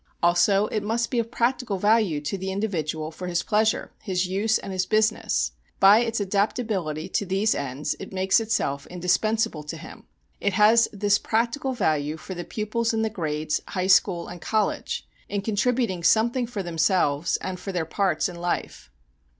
[0.23, 4.57] Also it must be of practical value to the individual for his pleasure, his use,
[4.57, 10.07] and his business; by its adaptability to these ends it makes itself indispensable to him.
[10.39, 15.07] It has this practical value for the pupils in the grades, high school, and college,
[15.29, 18.89] in contributing something for themselves and for their parts in life.